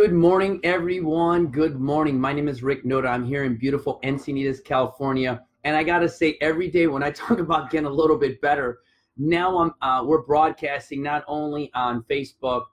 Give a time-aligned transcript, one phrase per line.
[0.00, 1.48] Good morning, everyone.
[1.48, 2.20] Good morning.
[2.20, 3.08] My name is Rick Noda.
[3.08, 5.42] I'm here in beautiful Encinitas, California.
[5.64, 8.40] And I got to say, every day when I talk about getting a little bit
[8.40, 8.78] better,
[9.16, 12.66] now I'm uh, we're broadcasting not only on Facebook,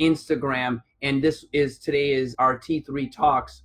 [0.00, 3.62] Instagram, and this is today is our T3 Talks,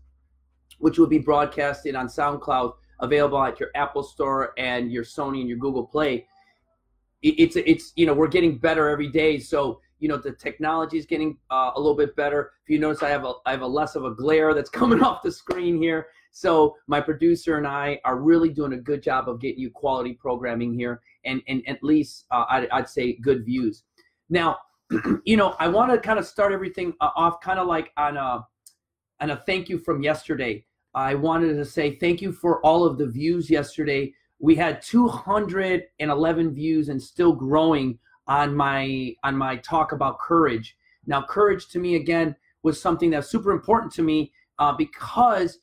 [0.80, 5.48] which will be broadcasted on SoundCloud, available at your Apple Store and your Sony and
[5.48, 6.27] your Google Play.
[7.22, 11.08] It's it's you know we're getting better every day, so you know the technology is
[11.08, 12.52] getting uh, a little bit better.
[12.64, 15.02] If you notice, I have a I have a less of a glare that's coming
[15.02, 16.05] off the screen here.
[16.30, 20.14] So my producer and I are really doing a good job of getting you quality
[20.14, 23.81] programming here, and and at least uh, I'd, I'd say good views.
[24.30, 24.59] Now,
[25.26, 28.16] you know, I want to kind of start everything uh, off kind of like on
[28.16, 28.45] a
[29.22, 30.64] on a thank you from yesterday.
[30.94, 34.14] I wanted to say thank you for all of the views yesterday.
[34.38, 40.76] We had 211 views and still growing on my on my talk about courage.
[41.06, 45.59] Now, courage to me again was something that's super important to me uh, because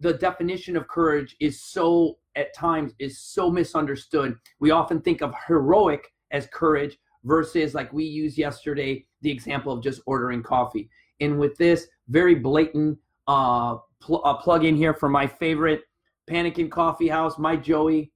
[0.00, 4.36] the definition of courage is so at times is so misunderstood.
[4.58, 9.82] We often think of heroic as courage versus like we used yesterday the example of
[9.82, 10.88] just ordering coffee.
[11.20, 15.82] And with this very blatant uh, pl- uh, plug in here for my favorite
[16.28, 18.12] Pannikin Coffee House, my Joey.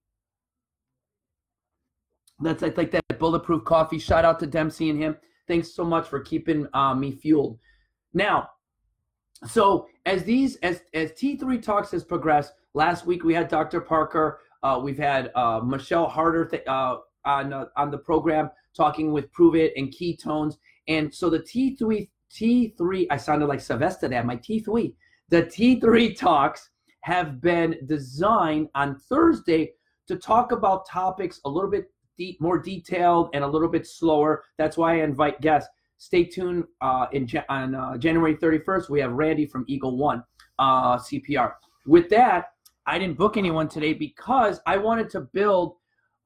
[2.40, 3.98] That's like, think that bulletproof coffee.
[3.98, 5.16] Shout out to Dempsey and him.
[5.46, 7.58] Thanks so much for keeping uh, me fueled.
[8.12, 8.48] Now,
[9.46, 13.80] so as these as as T3 talks has progressed, last week we had Dr.
[13.80, 14.40] Parker.
[14.62, 19.30] Uh, we've had uh, Michelle Harder th- uh, on uh, on the program talking with
[19.32, 20.56] Pruvit and ketones.
[20.88, 24.24] And so the T3 T3 I sounded like Sylvester there.
[24.24, 24.94] My T3
[25.28, 26.70] the T3 talks
[27.02, 29.72] have been designed on Thursday
[30.06, 31.86] to talk about topics a little bit
[32.40, 34.44] more detailed and a little bit slower.
[34.58, 35.68] That's why I invite guests.
[35.98, 36.64] Stay tuned.
[36.80, 40.22] Uh, in on uh, January 31st, we have Randy from Eagle One
[40.58, 41.54] uh, CPR.
[41.86, 42.46] With that,
[42.86, 45.76] I didn't book anyone today because I wanted to build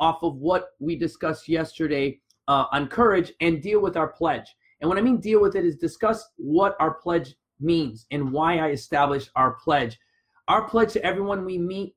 [0.00, 4.54] off of what we discussed yesterday uh, on courage and deal with our pledge.
[4.80, 8.58] And what I mean deal with it is discuss what our pledge means and why
[8.58, 9.98] I established our pledge.
[10.46, 11.94] Our pledge to everyone we meet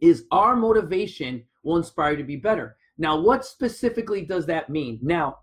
[0.00, 2.76] is our motivation will inspire you to be better.
[2.98, 4.98] Now, what specifically does that mean?
[5.02, 5.38] Now,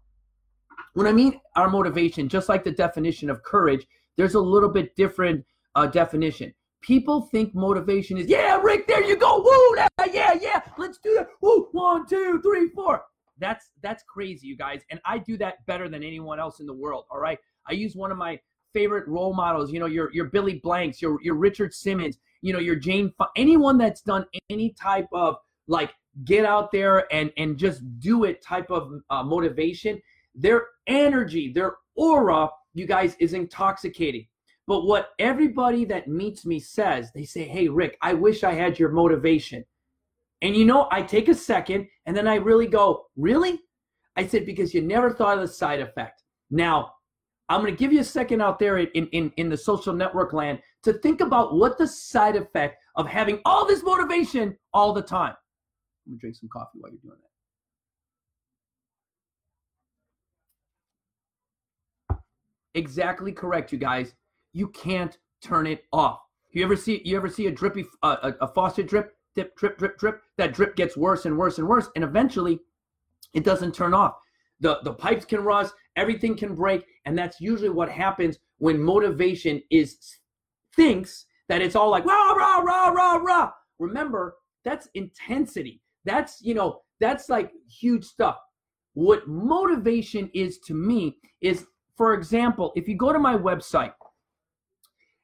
[0.93, 3.85] when I mean our motivation, just like the definition of courage,
[4.17, 6.53] there's a little bit different uh, definition.
[6.81, 9.41] People think motivation is, yeah, Rick, there you go.
[9.41, 11.27] Woo, yeah, yeah, let's do that.
[11.41, 13.03] Woo, one, two, three, four.
[13.39, 14.81] That's that's crazy, you guys.
[14.91, 17.05] And I do that better than anyone else in the world.
[17.09, 17.39] All right.
[17.67, 18.39] I use one of my
[18.73, 19.71] favorite role models.
[19.71, 22.17] You know, your your Billy Blanks, your your Richard Simmons.
[22.41, 23.11] You know, your Jane.
[23.35, 25.37] Anyone that's done any type of
[25.67, 25.93] like
[26.25, 29.99] get out there and and just do it type of uh, motivation
[30.35, 34.27] their energy their aura you guys is intoxicating.
[34.65, 38.79] But what everybody that meets me says they say hey rick i wish i had
[38.79, 39.63] your motivation.
[40.41, 43.59] And you know i take a second and then i really go really?
[44.15, 46.23] I said because you never thought of the side effect.
[46.49, 46.93] Now
[47.49, 50.33] i'm going to give you a second out there in, in, in the social network
[50.33, 55.01] land to think about what the side effect of having all this motivation all the
[55.01, 55.35] time
[56.05, 57.17] I'm gonna drink some coffee while you're doing
[62.09, 62.19] that.
[62.75, 64.13] Exactly correct, you guys.
[64.53, 66.19] You can't turn it off.
[66.51, 69.77] You ever see you ever see a drippy uh, a, a faucet drip, dip, drip,
[69.77, 70.21] drip, drip?
[70.37, 72.59] That drip gets worse and worse and worse, and eventually,
[73.33, 74.15] it doesn't turn off.
[74.59, 79.61] The the pipes can rust, everything can break, and that's usually what happens when motivation
[79.69, 79.97] is
[80.75, 83.51] thinks that it's all like rah rah rah rah rah.
[83.79, 85.82] Remember, that's intensity.
[86.05, 88.37] That's, you know, that's like huge stuff.
[88.93, 91.65] What motivation is to me is,
[91.97, 93.91] for example, if you go to my website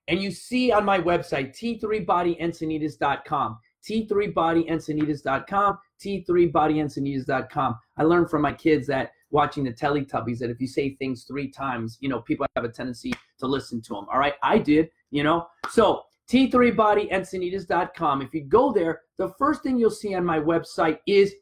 [0.07, 7.79] and you see on my website, t3bodyencinitas.com, t3bodyencinitas.com, t3bodyencinitas.com.
[7.97, 11.51] I learned from my kids that watching the Teletubbies that if you say things three
[11.51, 14.07] times, you know, people have a tendency to listen to them.
[14.11, 15.45] All right, I did, you know.
[15.69, 18.21] So T3bodyencinitas.com.
[18.21, 21.35] If you go there, the first thing you'll see on my website is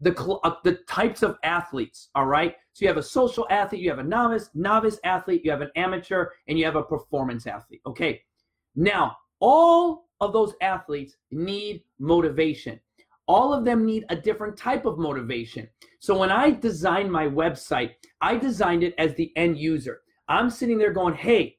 [0.00, 0.14] the
[0.44, 2.10] uh, the types of athletes.
[2.14, 2.54] All right.
[2.72, 5.72] So you have a social athlete, you have a novice, novice athlete, you have an
[5.76, 7.80] amateur, and you have a performance athlete.
[7.86, 8.22] Okay.
[8.76, 12.78] Now, all of those athletes need motivation.
[13.26, 15.68] All of them need a different type of motivation.
[16.00, 20.02] So when I designed my website, I designed it as the end user.
[20.28, 21.56] I'm sitting there going, hey,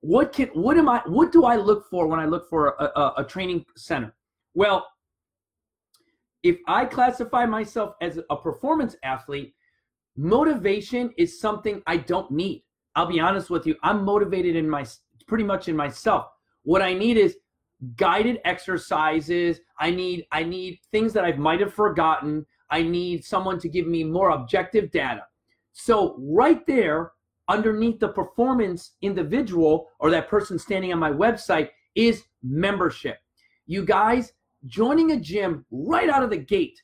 [0.00, 2.84] what can what am I what do I look for when I look for a,
[2.84, 4.14] a, a training center?
[4.54, 4.86] Well,
[6.42, 9.54] if I classify myself as a performance athlete,
[10.16, 12.64] motivation is something I don't need.
[12.96, 14.84] I'll be honest with you, I'm motivated in my
[15.26, 16.26] pretty much in myself.
[16.62, 17.36] What I need is
[17.96, 19.60] guided exercises.
[19.78, 22.46] I need I need things that I might have forgotten.
[22.70, 25.22] I need someone to give me more objective data.
[25.72, 27.12] So right there
[27.48, 33.18] underneath the performance individual or that person standing on my website is membership.
[33.66, 34.32] You guys,
[34.68, 36.80] joining a gym right out of the gate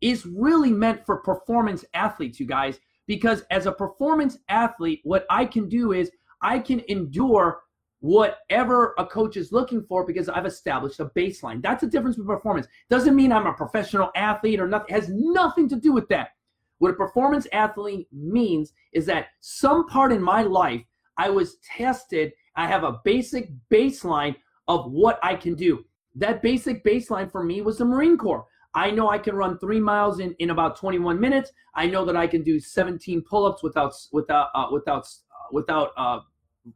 [0.00, 5.44] is really meant for performance athletes, you guys, because as a performance athlete, what I
[5.44, 6.10] can do is
[6.42, 7.62] I can endure
[8.00, 11.62] whatever a coach is looking for because I've established a baseline.
[11.62, 12.66] That's the difference with performance.
[12.90, 14.92] Doesn't mean I'm a professional athlete or nothing.
[14.92, 16.30] Has nothing to do with that.
[16.78, 20.82] What a performance athlete means is that some part in my life
[21.16, 22.32] I was tested.
[22.56, 24.34] I have a basic baseline
[24.66, 25.84] of what I can do.
[26.14, 28.46] That basic baseline for me was the Marine Corps.
[28.74, 31.52] I know I can run three miles in, in about 21 minutes.
[31.74, 36.20] I know that I can do 17 pull-ups without without uh, without uh, without uh,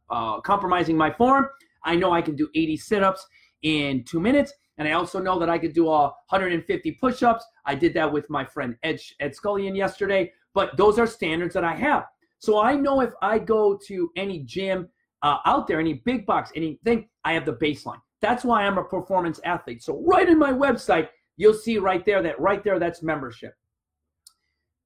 [0.09, 1.47] uh, compromising my form.
[1.83, 3.25] I know I can do 80 sit-ups
[3.63, 7.45] in two minutes, and I also know that I could do 150 push-ups.
[7.65, 10.31] I did that with my friend Ed Ed Scullion yesterday.
[10.53, 12.05] But those are standards that I have.
[12.39, 14.89] So I know if I go to any gym
[15.21, 18.01] uh, out there, any big box, anything, I have the baseline.
[18.21, 19.83] That's why I'm a performance athlete.
[19.83, 23.53] So right in my website, you'll see right there that right there that's membership.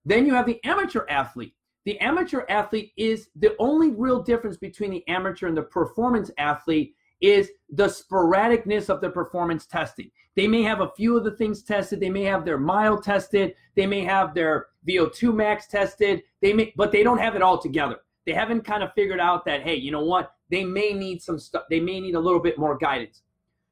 [0.06, 1.54] Then you have the amateur athlete.
[1.86, 6.96] The amateur athlete is the only real difference between the amateur and the performance athlete
[7.22, 10.10] is the sporadicness of the performance testing.
[10.36, 13.54] They may have a few of the things tested, they may have their mile tested,
[13.76, 17.60] they may have their VO2 max tested, they may but they don't have it all
[17.60, 17.98] together.
[18.26, 20.32] They haven't kind of figured out that hey, you know what?
[20.52, 23.24] They may need some stuff, they may need a little bit more guidance.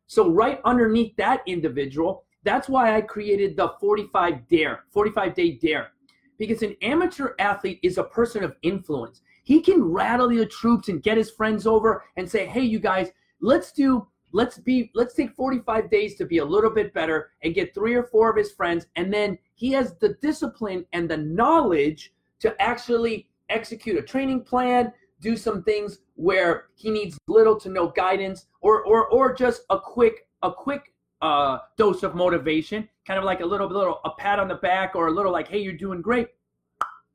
[0.08, 5.92] So right underneath that individual that's why I created the 45 dare, 45 day dare.
[6.38, 9.22] Because an amateur athlete is a person of influence.
[9.44, 13.12] He can rattle the troops and get his friends over and say, "Hey you guys,
[13.42, 17.56] let's do let's be let's take 45 days to be a little bit better and
[17.56, 21.18] get three or four of his friends and then he has the discipline and the
[21.18, 27.70] knowledge to actually execute a training plan do some things where he needs little to
[27.70, 33.18] no guidance or or or just a quick a quick uh, dose of motivation, kind
[33.18, 35.60] of like a little, little, a pat on the back or a little like, hey,
[35.60, 36.30] you're doing great,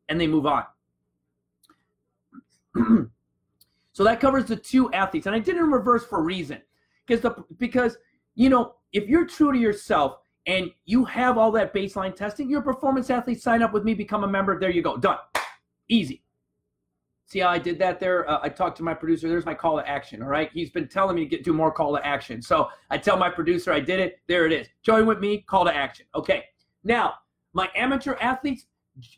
[0.09, 0.65] and they move on.
[3.93, 6.61] so that covers the two athletes, and I did it in reverse for a reason,
[7.07, 7.97] because the because
[8.35, 12.61] you know if you're true to yourself and you have all that baseline testing, you're
[12.61, 13.41] a performance athlete.
[13.41, 14.59] Sign up with me, become a member.
[14.59, 15.19] There you go, done,
[15.89, 16.24] easy.
[17.27, 18.29] See how I did that there?
[18.29, 19.29] Uh, I talked to my producer.
[19.29, 20.23] There's my call to action.
[20.23, 20.51] All right.
[20.53, 22.43] He's been telling me to get do more call to action.
[22.43, 24.21] So I tell my producer I did it.
[24.29, 24.69] There it is.
[24.83, 25.39] Join with me.
[25.49, 26.07] Call to action.
[26.15, 26.45] Okay.
[26.85, 27.15] Now,
[27.55, 28.67] my amateur athletes,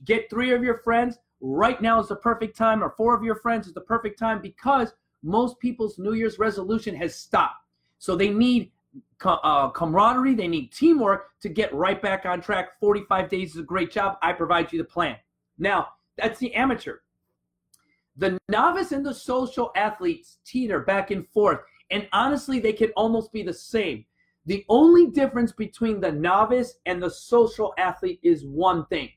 [0.04, 1.18] get three of your friends.
[1.40, 4.40] Right now is the perfect time, or four of your friends is the perfect time
[4.40, 7.66] because most people's New Year's resolution has stopped.
[7.98, 8.70] So they need
[9.24, 12.78] uh, camaraderie, they need teamwork to get right back on track.
[12.80, 14.16] 45 days is a great job.
[14.22, 15.16] I provide you the plan.
[15.58, 16.98] Now, that's the amateur.
[18.16, 21.60] The novice and the social athletes teeter back and forth,
[21.90, 24.04] and honestly, they can almost be the same.
[24.46, 29.10] The only difference between the novice and the social athlete is one thing.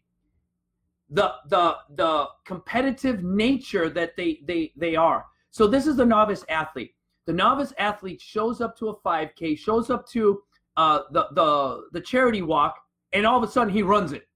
[1.10, 5.25] The the the competitive nature that they they they are.
[5.51, 6.96] So this is the novice athlete.
[7.25, 10.41] The novice athlete shows up to a 5K, shows up to
[10.77, 12.75] uh, the the the charity walk,
[13.13, 14.27] and all of a sudden he runs it.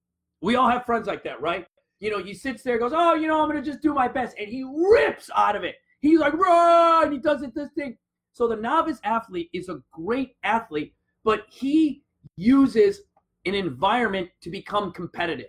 [0.41, 1.67] We all have friends like that, right?
[2.03, 4.10] You know, he sits there, goes, oh, you know, I'm going to just do my
[4.10, 4.36] best.
[4.38, 5.75] And he rips out of it.
[6.01, 7.05] He's like, run.
[7.05, 7.98] And he does it, this thing.
[8.33, 10.93] So the novice athlete is a great athlete,
[11.24, 12.03] but he
[12.36, 13.03] uses
[13.45, 15.48] an environment to become competitive.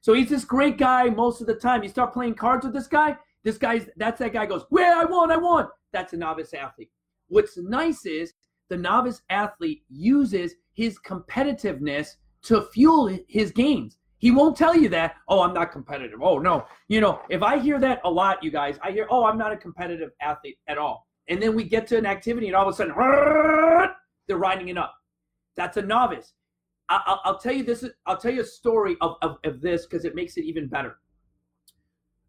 [0.00, 1.82] So he's this great guy most of the time.
[1.82, 5.04] You start playing cards with this guy, this guy's, that's that guy goes, where I
[5.04, 5.66] won, I won.
[5.92, 6.90] That's a novice athlete.
[7.26, 8.32] What's nice is
[8.68, 12.10] the novice athlete uses his competitiveness
[12.42, 13.96] to fuel his gains.
[14.18, 16.20] He won't tell you that, oh, I'm not competitive.
[16.22, 16.66] Oh, no.
[16.88, 19.52] You know, if I hear that a lot, you guys, I hear, oh, I'm not
[19.52, 21.06] a competitive athlete at all.
[21.28, 22.94] And then we get to an activity and all of a sudden,
[24.26, 24.94] they're riding it up.
[25.56, 26.32] That's a novice.
[26.88, 27.84] I, will tell you this.
[28.06, 30.98] I'll tell you a story of, of, of this because it makes it even better.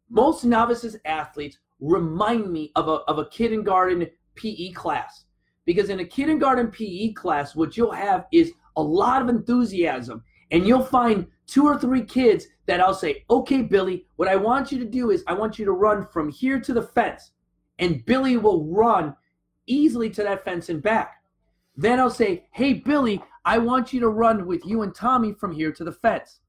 [0.09, 5.25] Most novices athletes remind me of a, of a kindergarten PE class
[5.65, 10.67] because in a kindergarten PE class, what you'll have is a lot of enthusiasm and
[10.67, 14.79] you'll find two or three kids that I'll say, okay, Billy, what I want you
[14.79, 17.31] to do is I want you to run from here to the fence.
[17.79, 19.15] And Billy will run
[19.67, 21.21] easily to that fence and back.
[21.75, 25.51] Then I'll say, hey, Billy, I want you to run with you and Tommy from
[25.51, 26.39] here to the fence.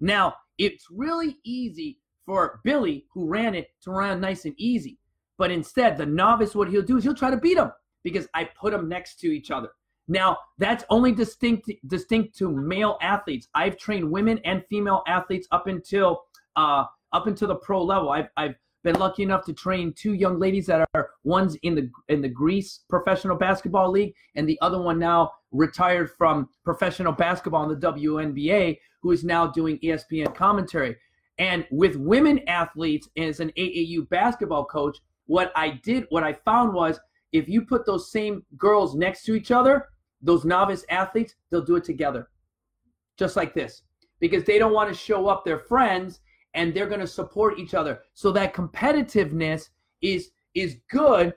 [0.00, 4.98] Now, it's really easy for Billy, who ran it, to run nice and easy.
[5.36, 8.44] But instead, the novice, what he'll do is he'll try to beat him because I
[8.44, 9.70] put them next to each other.
[10.06, 13.48] Now, that's only distinct distinct to male athletes.
[13.54, 16.24] I've trained women and female athletes up until
[16.56, 18.10] uh, up until the pro level.
[18.10, 21.90] I've, I've been lucky enough to train two young ladies that are one's in the
[22.08, 27.70] in the Greece professional basketball league and the other one now retired from professional basketball
[27.70, 30.96] in the WNBA who is now doing ESPN commentary.
[31.38, 36.74] And with women athletes as an AAU basketball coach, what I did what I found
[36.74, 37.00] was
[37.32, 39.88] if you put those same girls next to each other,
[40.24, 42.28] those novice athletes, they'll do it together.
[43.16, 43.82] Just like this.
[44.20, 46.20] Because they don't want to show up their friends
[46.54, 48.00] and they're going to support each other.
[48.14, 49.68] So that competitiveness
[50.02, 51.34] is is good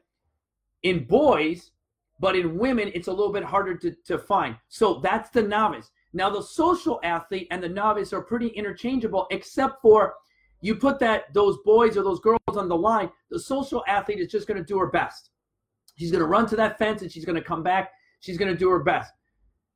[0.84, 1.72] in boys,
[2.20, 4.56] but in women it's a little bit harder to, to find.
[4.68, 5.92] So that's the novice.
[6.14, 10.16] Now the social athlete and the novice are pretty interchangeable, except for
[10.62, 13.10] you put that those boys or those girls on the line.
[13.30, 15.32] The social athlete is just going to do her best.
[15.98, 17.92] She's going to run to that fence and she's going to come back.
[18.20, 19.14] She's going to do her best.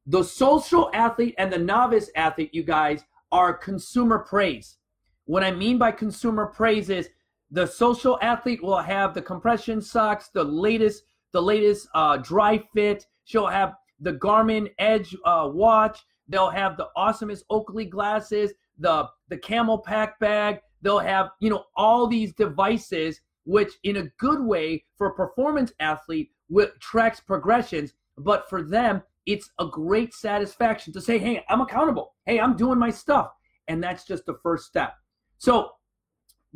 [0.07, 4.77] The social athlete and the novice athlete, you guys, are consumer praise.
[5.25, 7.09] What I mean by consumer praise is
[7.51, 13.05] the social athlete will have the compression socks, the latest, the latest uh, dry fit.
[13.25, 15.99] She'll have the Garmin Edge uh, watch.
[16.27, 20.61] They'll have the awesomest Oakley glasses, the the CamelBak bag.
[20.81, 25.73] They'll have you know all these devices, which in a good way for a performance
[25.79, 27.93] athlete which tracks progressions.
[28.23, 32.15] But for them, it's a great satisfaction to say, "Hey, I'm accountable.
[32.25, 33.31] Hey, I'm doing my stuff,"
[33.67, 34.93] and that's just the first step.
[35.37, 35.71] So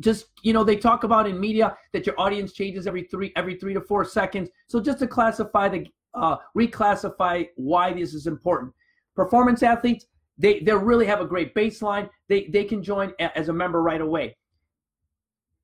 [0.00, 3.54] just you know they talk about in media that your audience changes every three every
[3.56, 4.50] three to four seconds.
[4.68, 8.72] So just to classify the uh, reclassify why this is important.
[9.14, 10.06] Performance athletes
[10.38, 12.08] they they really have a great baseline.
[12.28, 14.36] They they can join as a member right away.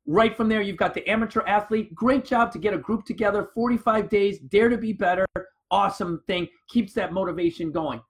[0.06, 1.94] Right from there you've got the amateur athlete.
[1.94, 5.26] Great job to get a group together 45 days dare to be better
[5.72, 8.00] awesome thing keeps that motivation going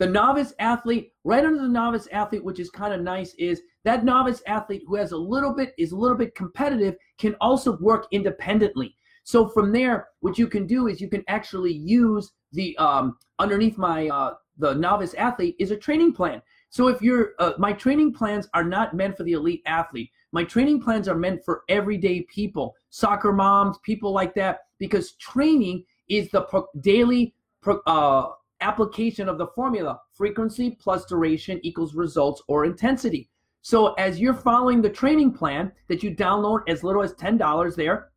[0.00, 4.02] the novice athlete, right under the novice athlete, which is kind of nice, is that
[4.02, 8.06] novice athlete who has a little bit is a little bit competitive can also work
[8.10, 8.96] independently.
[9.24, 13.76] So from there, what you can do is you can actually use the um, underneath
[13.76, 16.40] my uh, the novice athlete is a training plan.
[16.70, 20.10] So if you're uh, my training plans are not meant for the elite athlete.
[20.32, 25.84] My training plans are meant for everyday people, soccer moms, people like that, because training
[26.10, 32.42] is the pro- daily pro- uh, application of the formula frequency plus duration equals results
[32.46, 33.30] or intensity.
[33.62, 38.10] So as you're following the training plan that you download as little as $10 there,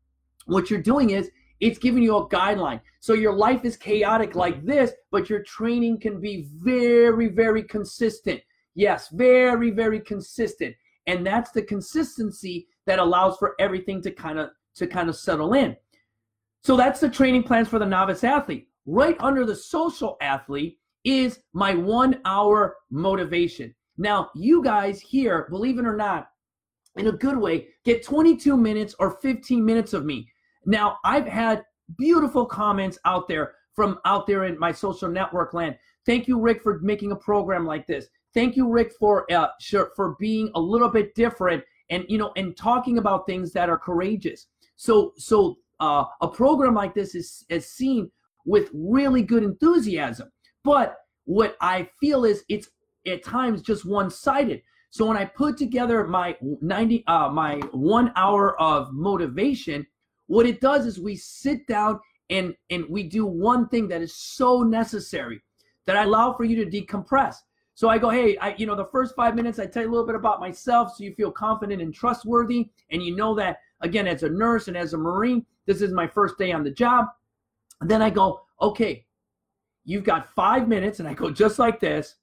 [0.46, 2.82] what you're doing is it's giving you a guideline.
[3.00, 8.42] So your life is chaotic like this, but your training can be very, very consistent.
[8.76, 10.76] Yes, very, very consistent.
[11.08, 15.54] And that's the consistency that allows for everything to kind of to kind of settle
[15.54, 15.76] in.
[16.64, 21.40] So that's the training plans for the novice athlete right under the social athlete is
[21.54, 23.74] my one hour motivation.
[23.98, 26.30] Now, you guys here, believe it or not,
[26.96, 30.28] in a good way, get 22 minutes or 15 minutes of me.
[30.66, 31.64] Now, I've had
[31.98, 35.78] beautiful comments out there from out there in my social network land.
[36.06, 38.08] Thank you, Rick, for making a program like this.
[38.34, 42.32] Thank you, Rick, for uh, sure, for being a little bit different and you know
[42.38, 44.48] and talking about things that are courageous.
[44.76, 48.10] So so uh, a program like this is is seen
[48.46, 50.30] with really good enthusiasm.
[50.64, 52.70] But what I feel is it's
[53.08, 54.62] at times just one-sided.
[54.90, 59.86] So when I put together my 90 uh, my 1 hour of motivation,
[60.28, 62.00] what it does is we sit down
[62.30, 65.42] and and we do one thing that is so necessary
[65.86, 67.36] that I allow for you to decompress.
[67.76, 69.92] So I go, hey, I, you know, the first five minutes I tell you a
[69.92, 74.08] little bit about myself, so you feel confident and trustworthy, and you know that again,
[74.08, 77.06] as a nurse and as a Marine, this is my first day on the job.
[77.82, 79.06] And then I go, okay,
[79.86, 82.16] you've got five minutes, and I go just like this.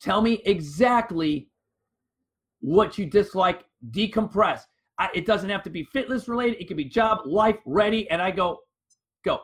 [0.00, 1.48] Tell me exactly
[2.60, 4.62] what you dislike, decompress.
[4.98, 8.08] I, it doesn't have to be fitness related, it could be job, life, ready.
[8.10, 8.60] And I go,
[9.24, 9.40] go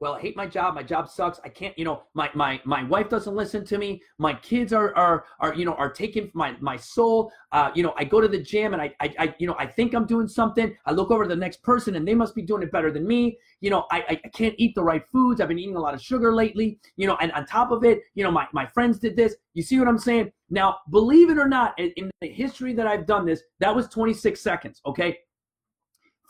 [0.00, 0.74] well, I hate my job.
[0.74, 1.40] My job sucks.
[1.44, 4.02] I can't, you know, my my my wife doesn't listen to me.
[4.16, 7.30] My kids are are are you know are taking my my soul.
[7.52, 9.66] Uh, you know, I go to the gym and I, I I you know I
[9.66, 10.74] think I'm doing something.
[10.86, 13.06] I look over to the next person and they must be doing it better than
[13.06, 13.36] me.
[13.60, 15.38] You know, I I can't eat the right foods.
[15.38, 16.78] I've been eating a lot of sugar lately.
[16.96, 19.36] You know, and on top of it, you know, my my friends did this.
[19.52, 20.32] You see what I'm saying?
[20.48, 23.86] Now, believe it or not, in, in the history that I've done this, that was
[23.88, 24.80] 26 seconds.
[24.86, 25.18] Okay,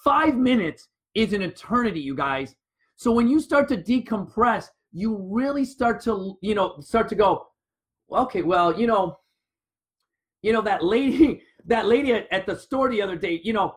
[0.04, 2.56] five minutes is an eternity, you guys
[3.00, 7.46] so when you start to decompress, you really start to, you know, start to go,
[8.12, 9.16] okay, well, you know,
[10.42, 13.74] you know that lady, that lady at, at the store the other day, you know,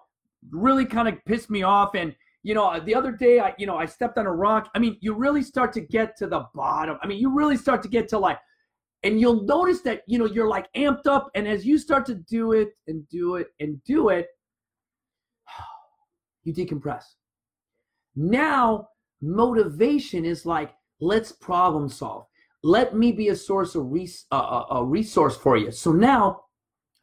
[0.52, 1.96] really kind of pissed me off.
[1.96, 4.70] And you know, the other day, I, you know, I stepped on a rock.
[4.76, 6.98] I mean, you really start to get to the bottom.
[7.02, 8.40] I mean, you really start to get to like,
[9.04, 11.32] and you'll notice that, you know, you're like amped up.
[11.34, 14.28] And as you start to do it and do it and do it,
[16.44, 17.04] you decompress.
[18.18, 18.90] Now,
[19.24, 22.26] motivation is like, let's problem solve.
[22.64, 25.72] Let me be a source of res- uh, a resource for you.
[25.72, 26.42] So now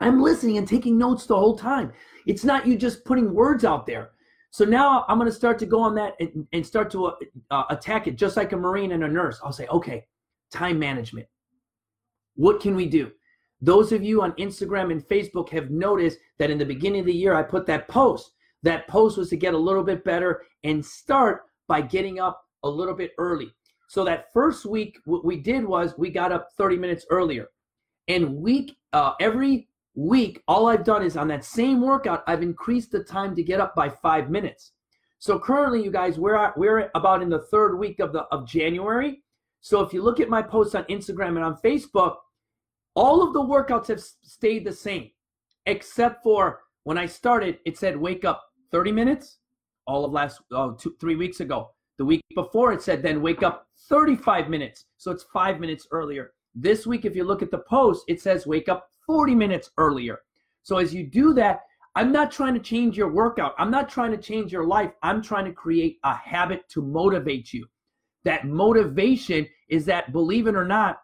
[0.00, 1.92] I'm listening and taking notes the whole time.
[2.26, 4.10] It's not you just putting words out there.
[4.50, 7.14] So now I'm going to start to go on that and, and start to uh,
[7.50, 9.40] uh, attack it just like a Marine and a nurse.
[9.44, 10.06] I'll say, okay,
[10.50, 11.26] time management.
[12.34, 13.12] What can we do?
[13.60, 17.12] Those of you on Instagram and Facebook have noticed that in the beginning of the
[17.14, 18.32] year, I put that post.
[18.62, 22.68] That post was to get a little bit better and start by getting up a
[22.68, 23.54] little bit early.
[23.88, 27.46] So that first week, what we did was we got up 30 minutes earlier.
[28.08, 32.90] And week, uh, every week, all I've done is on that same workout, I've increased
[32.90, 34.72] the time to get up by five minutes.
[35.20, 38.48] So currently, you guys, we're at, we're about in the third week of the of
[38.48, 39.22] January.
[39.60, 42.16] So if you look at my posts on Instagram and on Facebook,
[42.96, 45.10] all of the workouts have stayed the same,
[45.66, 49.39] except for when I started, it said wake up 30 minutes.
[49.86, 51.70] All of last oh, two, three weeks ago.
[51.98, 54.84] The week before, it said then wake up 35 minutes.
[54.96, 56.32] So it's five minutes earlier.
[56.54, 60.20] This week, if you look at the post, it says wake up 40 minutes earlier.
[60.62, 61.60] So as you do that,
[61.96, 63.54] I'm not trying to change your workout.
[63.58, 64.92] I'm not trying to change your life.
[65.02, 67.66] I'm trying to create a habit to motivate you.
[68.24, 71.00] That motivation is that, believe it or not,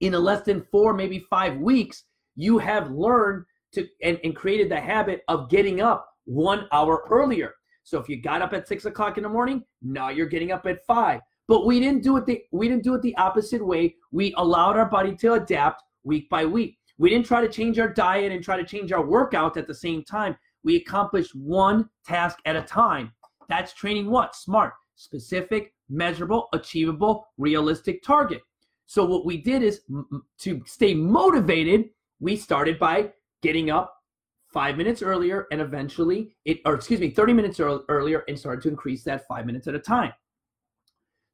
[0.00, 2.04] in a less than four, maybe five weeks,
[2.36, 7.54] you have learned to and, and created the habit of getting up one hour earlier.
[7.84, 10.66] So if you got up at six o'clock in the morning, now you're getting up
[10.66, 11.20] at five.
[11.46, 13.94] But we didn't do it the we didn't do it the opposite way.
[14.10, 16.78] We allowed our body to adapt week by week.
[16.96, 19.74] We didn't try to change our diet and try to change our workout at the
[19.74, 20.36] same time.
[20.62, 23.12] We accomplished one task at a time.
[23.48, 24.34] That's training what?
[24.34, 28.40] Smart, specific, measurable, achievable, realistic target.
[28.86, 29.82] So what we did is
[30.40, 33.93] to stay motivated, we started by getting up
[34.54, 38.68] five minutes earlier and eventually it, or excuse me, 30 minutes earlier and started to
[38.68, 40.12] increase that five minutes at a time.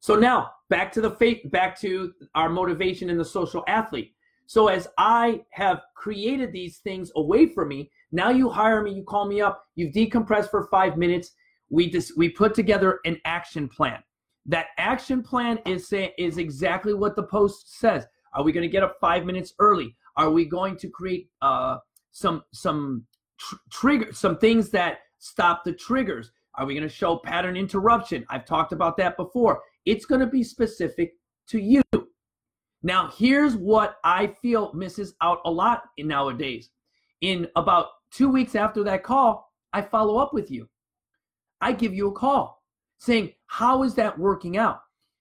[0.00, 4.14] So now back to the faith, back to our motivation in the social athlete.
[4.46, 9.04] So as I have created these things away from me, now you hire me, you
[9.04, 11.32] call me up, you've decompressed for five minutes.
[11.68, 14.02] We just we put together an action plan.
[14.46, 18.06] That action plan is say, is exactly what the post says.
[18.32, 19.94] Are we going to get up five minutes early?
[20.16, 21.76] Are we going to create uh,
[22.10, 23.06] some some
[23.40, 26.30] tr- trigger some things that stop the triggers?
[26.56, 28.24] Are we going to show pattern interruption?
[28.28, 29.62] I've talked about that before.
[29.86, 31.14] It's going to be specific
[31.48, 31.82] to you.
[32.82, 36.70] Now, here's what I feel misses out a lot in nowadays.
[37.20, 40.68] In about two weeks after that call, I follow up with you.
[41.60, 42.62] I give you a call
[42.98, 44.80] saying, How is that working out?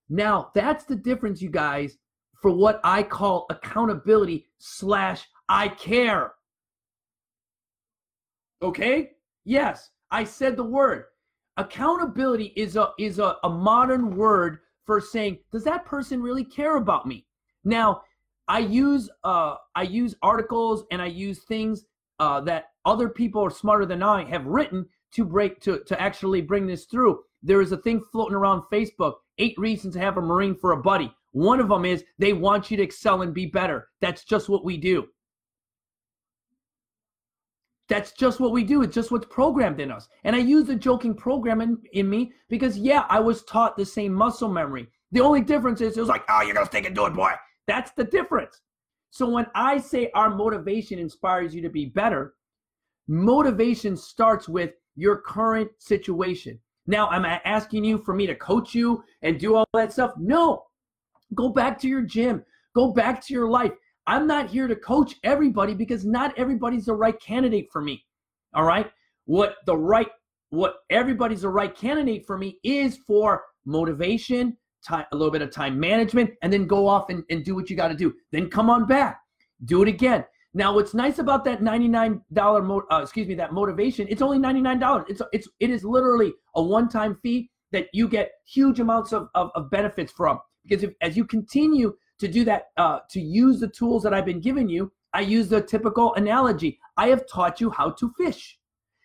[0.09, 1.97] Now, that's the difference, you guys,
[2.41, 6.33] for what I call accountability slash I care.
[8.61, 9.11] Okay?
[9.45, 11.05] Yes, I said the word.
[11.57, 16.77] Accountability is a is a, a modern word for saying, does that person really care
[16.77, 17.25] about me?
[17.63, 18.01] Now,
[18.47, 21.85] I use uh I use articles and I use things
[22.19, 26.41] uh, that other people are smarter than I have written to break to to actually
[26.41, 27.19] bring this through.
[27.43, 30.81] There is a thing floating around Facebook, eight reasons to have a Marine for a
[30.81, 31.13] buddy.
[31.31, 33.89] One of them is they want you to excel and be better.
[34.01, 35.07] That's just what we do.
[37.89, 38.83] That's just what we do.
[38.83, 40.07] It's just what's programmed in us.
[40.23, 43.85] And I use the joking program in, in me because, yeah, I was taught the
[43.85, 44.87] same muscle memory.
[45.11, 47.13] The only difference is it was like, oh, you're going to stick and do it,
[47.13, 47.31] boy.
[47.67, 48.61] That's the difference.
[49.09, 52.35] So when I say our motivation inspires you to be better,
[53.07, 56.59] motivation starts with your current situation.
[56.85, 60.11] Now, I'm asking you for me to coach you and do all that stuff.
[60.17, 60.65] No,
[61.33, 62.43] go back to your gym,
[62.75, 63.71] go back to your life.
[64.09, 68.03] I'm not here to coach everybody because not everybody's the right candidate for me.
[68.55, 68.89] All right.
[69.25, 70.07] What the right,
[70.49, 75.51] what everybody's the right candidate for me is for motivation, time, a little bit of
[75.51, 78.11] time management, and then go off and, and do what you got to do.
[78.31, 79.19] Then come on back,
[79.65, 80.25] do it again.
[80.55, 82.21] Now, what's nice about that $99,
[82.65, 85.05] mo- uh, excuse me, that motivation, it's only $99.
[85.07, 89.51] It's, it's, it is literally a one-time fee that you get huge amounts of, of,
[89.53, 90.39] of benefits from.
[90.63, 94.25] Because if, as you continue to do that, uh, to use the tools that I've
[94.25, 96.79] been giving you, I use the typical analogy.
[96.97, 98.59] I have taught you how to fish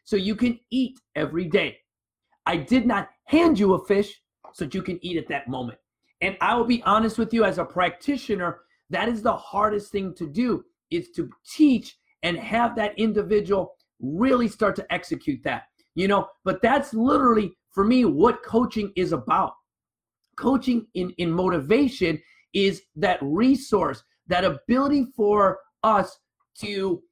[0.04, 1.78] so you can eat every day.
[2.46, 4.20] I did not hand you a fish
[4.52, 5.78] so that you can eat at that moment.
[6.20, 10.14] And I will be honest with you as a practitioner That is the hardest thing
[10.14, 15.64] to do is to teach and have that individual really start to execute that.
[15.94, 19.54] You know, but that's literally for me what coaching is about.
[20.36, 22.20] Coaching in in motivation
[22.54, 26.18] is that resource, that ability for us
[26.60, 27.02] to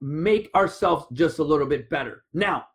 [0.00, 2.24] make ourselves just a little bit better.
[2.32, 2.66] Now,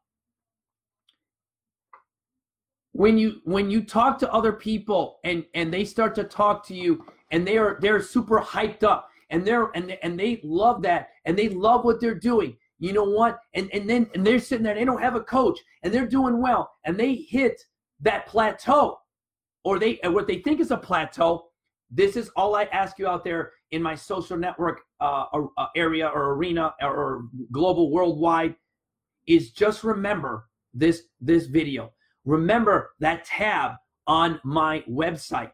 [2.91, 6.75] when you when you talk to other people and and they start to talk to
[6.75, 11.09] you and they're they're super hyped up and they're and they, and they love that
[11.25, 14.63] and they love what they're doing you know what and and then and they're sitting
[14.63, 17.59] there they don't have a coach and they're doing well and they hit
[17.99, 18.99] that plateau
[19.63, 21.45] or they what they think is a plateau
[21.93, 25.25] this is all i ask you out there in my social network uh,
[25.57, 28.55] uh, area or arena or global worldwide
[29.27, 31.91] is just remember this this video.
[32.25, 33.73] Remember that tab
[34.07, 35.51] on my website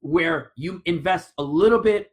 [0.00, 2.10] where you invest a little bit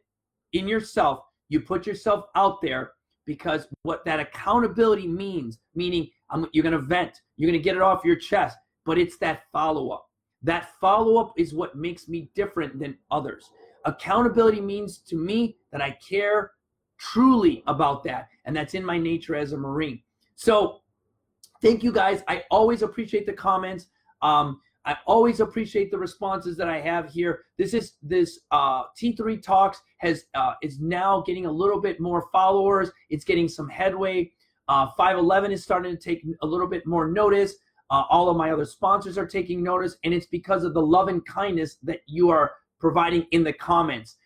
[0.52, 1.24] in yourself.
[1.48, 2.92] You put yourself out there
[3.26, 7.76] because what that accountability means meaning I'm, you're going to vent you're going to get
[7.76, 10.06] it off your chest but it's that follow up
[10.42, 13.50] that follow up is what makes me different than others
[13.84, 16.52] accountability means to me that i care
[16.98, 20.02] truly about that and that's in my nature as a marine
[20.34, 20.80] so
[21.62, 23.86] thank you guys i always appreciate the comments
[24.22, 27.44] um, I always appreciate the responses that I have here.
[27.58, 32.28] This is this uh, T3 Talks has uh, is now getting a little bit more
[32.32, 32.90] followers.
[33.10, 34.32] It's getting some headway.
[34.68, 37.56] Uh, 511 is starting to take a little bit more notice.
[37.90, 41.08] Uh, all of my other sponsors are taking notice, and it's because of the love
[41.08, 44.16] and kindness that you are providing in the comments.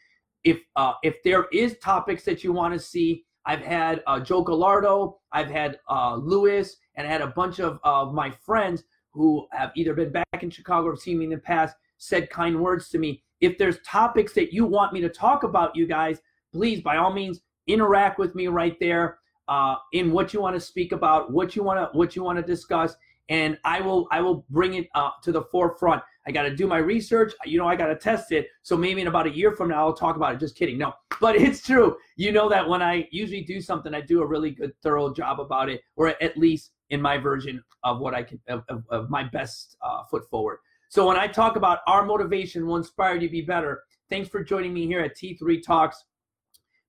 [0.45, 4.43] If uh, if there is topics that you want to see, I've had uh, Joe
[4.43, 5.79] Gallardo, I've had
[6.19, 7.79] Lewis, and I had a bunch of
[8.13, 11.77] my friends who have either been back in Chicago or seen me in the past
[11.99, 13.23] said kind words to me.
[13.41, 16.21] If there's topics that you want me to talk about, you guys,
[16.53, 20.61] please, by all means, interact with me right there uh, in what you want to
[20.61, 22.97] speak about, what you want to what you want to discuss,
[23.29, 26.03] and I will I will bring it uh, to the forefront.
[26.27, 27.33] I got to do my research.
[27.45, 28.49] You know, I got to test it.
[28.63, 30.41] So maybe in about a year from now, I'll talk about it.
[30.41, 30.79] Just kidding.
[30.79, 31.97] No, but it's true.
[32.17, 35.41] You know that when I usually do something, I do a really good, thorough job
[35.41, 39.25] about it, or at least in my version of what I can of, of, my
[39.25, 40.59] best uh, foot forward.
[40.89, 43.83] So when I talk about our motivation will inspire you to be better.
[44.11, 46.05] Thanks for joining me here at T3 Talks.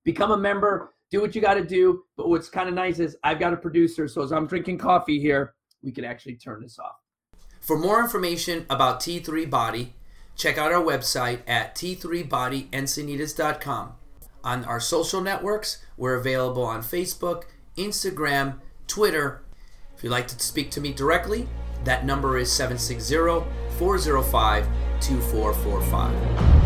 [0.04, 0.94] Become a member.
[1.10, 2.04] Do what you got to do.
[2.16, 5.18] But what's kind of nice is I've got a producer, so as I'm drinking coffee
[5.18, 5.55] here,
[5.86, 6.96] we can actually turn this off.
[7.60, 9.94] For more information about T3 Body,
[10.34, 13.92] check out our website at t3bodyencinitas.com.
[14.44, 17.44] On our social networks, we're available on Facebook,
[17.78, 19.42] Instagram, Twitter,
[19.96, 21.48] if you'd like to speak to me directly,
[21.84, 24.66] that number is 760 405
[25.00, 26.65] 2445.